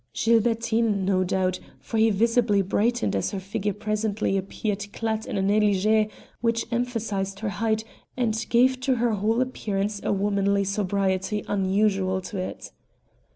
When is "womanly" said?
10.11-10.63